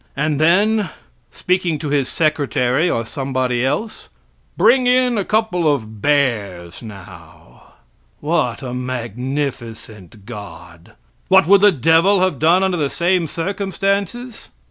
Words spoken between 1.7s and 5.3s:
to his secretary or somebody else, "Bring in a